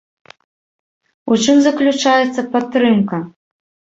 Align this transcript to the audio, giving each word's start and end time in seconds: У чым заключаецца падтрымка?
У 1.35 1.37
чым 1.43 1.57
заключаецца 1.67 2.47
падтрымка? 2.57 3.17